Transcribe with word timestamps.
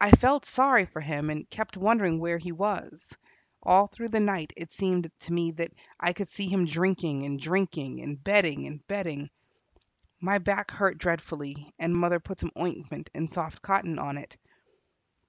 I 0.00 0.10
felt 0.10 0.44
sorry 0.44 0.86
for 0.86 1.00
him, 1.00 1.30
and 1.30 1.48
kept 1.48 1.76
wondering 1.76 2.18
where 2.18 2.38
he 2.38 2.50
was. 2.50 3.16
All 3.62 3.86
through 3.86 4.08
the 4.08 4.18
night 4.18 4.52
it 4.56 4.72
seemed 4.72 5.12
to 5.20 5.32
me 5.32 5.52
that 5.52 5.70
I 6.00 6.14
could 6.14 6.26
see 6.26 6.48
him 6.48 6.64
drinking 6.66 7.22
and 7.22 7.40
drinking, 7.40 8.02
and 8.02 8.20
betting 8.24 8.66
and 8.66 8.84
betting. 8.88 9.30
My 10.20 10.38
back 10.38 10.72
hurt 10.72 10.98
dreadfully, 10.98 11.72
and 11.78 11.94
mother 11.96 12.18
put 12.18 12.40
some 12.40 12.50
ointment 12.58 13.08
and 13.14 13.30
soft 13.30 13.62
cotton 13.62 14.00
on 14.00 14.18
it. 14.18 14.36